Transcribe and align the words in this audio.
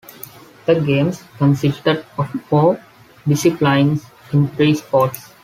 The 0.65 0.79
games 0.81 1.23
consisted 1.37 2.03
of 2.17 2.27
four 2.49 2.83
disciplines 3.27 4.03
in 4.33 4.47
three 4.47 4.73
sports. 4.73 5.29